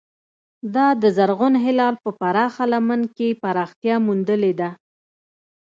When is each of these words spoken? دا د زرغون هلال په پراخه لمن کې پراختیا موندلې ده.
دا 0.75 0.87
د 1.01 1.03
زرغون 1.17 1.53
هلال 1.65 1.95
په 2.03 2.09
پراخه 2.19 2.63
لمن 2.73 3.01
کې 3.15 3.39
پراختیا 3.41 3.95
موندلې 4.05 4.53
ده. 4.59 4.69